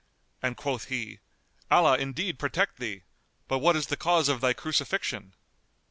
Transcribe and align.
and 0.41 0.57
quoth 0.57 0.85
he, 0.85 1.19
"Allah 1.69 1.95
indeed 1.95 2.39
protect 2.39 2.77
thee! 2.79 3.03
But 3.47 3.59
what 3.59 3.75
is 3.75 3.85
the 3.85 3.95
cause 3.95 4.29
of 4.29 4.41
thy 4.41 4.51
crucifixion?" 4.53 5.35